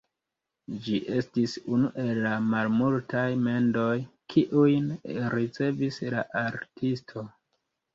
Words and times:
Ĝi 0.85 1.01
estis 1.17 1.53
unu 1.75 1.91
el 2.05 2.23
la 2.25 2.33
malmultaj 2.47 3.27
mendoj, 3.45 3.93
kiujn 4.37 4.93
ricevis 5.39 6.05
la 6.19 6.29
artisto. 6.47 7.33